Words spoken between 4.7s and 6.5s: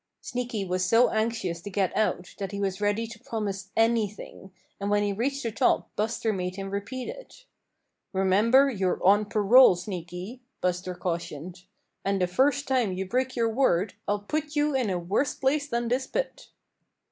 and when he reached the top Buster